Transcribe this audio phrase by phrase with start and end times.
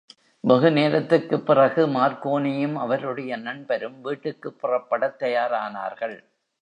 [0.39, 6.17] வெகு நேரத்துக்குப் பிறகு, மார்க்கோனியும் அவருடைய நண்பரும் வீட்டுக்குப் புறப்படத் தயாரானார்கள்.